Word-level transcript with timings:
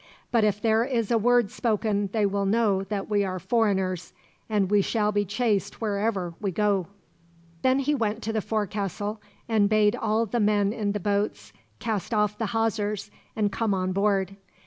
But 0.31 0.43
if 0.43 0.59
there 0.59 0.83
is 0.83 1.11
a 1.11 1.17
word 1.19 1.51
spoken 1.51 2.09
they 2.11 2.25
will 2.25 2.47
know 2.47 2.81
that 2.85 3.07
we 3.07 3.23
are 3.23 3.37
foreigners, 3.37 4.13
and 4.49 4.71
we 4.71 4.81
shall 4.81 5.11
be 5.11 5.25
chased 5.25 5.79
wherever 5.79 6.33
we 6.41 6.49
go." 6.49 6.87
Then 7.61 7.77
he 7.77 7.93
went 7.93 8.23
to 8.23 8.33
the 8.33 8.41
forecastle, 8.41 9.21
and 9.47 9.69
bade 9.69 9.95
all 9.95 10.25
the 10.25 10.39
men 10.39 10.73
in 10.73 10.93
the 10.93 10.99
boats 10.99 11.53
cast 11.77 12.15
off 12.15 12.35
the 12.35 12.47
hawsers 12.47 13.11
and 13.35 13.51
come 13.51 13.75
on 13.75 13.91
board. 13.91 14.35